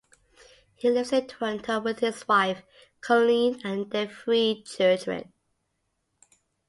He 0.73 0.89
lives 0.89 1.13
in 1.13 1.27
Toronto 1.27 1.79
with 1.79 1.99
his 1.99 2.27
wife 2.27 2.63
Colleen 3.01 3.61
and 3.63 3.87
their 3.91 4.07
three 4.07 4.63
children. 4.63 5.31